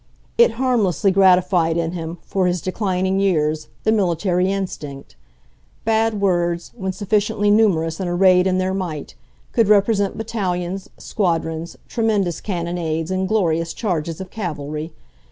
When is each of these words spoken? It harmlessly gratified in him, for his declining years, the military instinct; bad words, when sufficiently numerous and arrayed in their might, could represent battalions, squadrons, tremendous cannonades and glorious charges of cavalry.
It 0.35 0.53
harmlessly 0.53 1.11
gratified 1.11 1.77
in 1.77 1.91
him, 1.91 2.17
for 2.23 2.47
his 2.47 2.59
declining 2.59 3.19
years, 3.19 3.67
the 3.83 3.91
military 3.91 4.51
instinct; 4.51 5.15
bad 5.85 6.19
words, 6.19 6.71
when 6.75 6.91
sufficiently 6.91 7.51
numerous 7.51 7.99
and 7.99 8.09
arrayed 8.09 8.47
in 8.47 8.57
their 8.57 8.73
might, 8.73 9.13
could 9.51 9.67
represent 9.67 10.17
battalions, 10.17 10.89
squadrons, 10.97 11.77
tremendous 11.87 12.41
cannonades 12.41 13.11
and 13.11 13.27
glorious 13.27 13.75
charges 13.75 14.19
of 14.19 14.31
cavalry. 14.31 14.91